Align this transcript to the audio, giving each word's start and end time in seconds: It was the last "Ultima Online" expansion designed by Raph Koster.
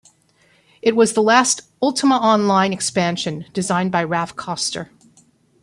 It 0.81 0.95
was 0.95 1.13
the 1.13 1.21
last 1.21 1.61
"Ultima 1.79 2.15
Online" 2.15 2.73
expansion 2.73 3.45
designed 3.53 3.91
by 3.91 4.03
Raph 4.03 4.35
Koster. 4.35 4.89